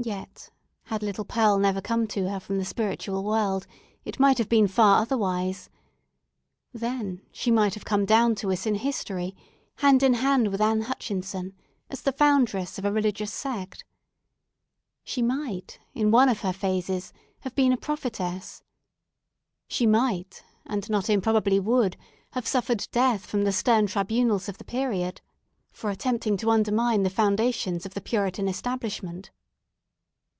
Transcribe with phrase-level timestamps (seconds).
[0.00, 0.50] Yet,
[0.84, 3.66] had little Pearl never come to her from the spiritual world,
[4.04, 5.68] it might have been far otherwise.
[6.72, 9.34] Then she might have come down to us in history,
[9.78, 11.52] hand in hand with Ann Hutchinson,
[11.90, 13.84] as the foundress of a religious sect.
[15.02, 18.62] She might, in one of her phases, have been a prophetess.
[19.66, 21.96] She might, and not improbably would,
[22.30, 25.20] have suffered death from the stern tribunals of the period,
[25.72, 29.32] for attempting to undermine the foundations of the Puritan establishment.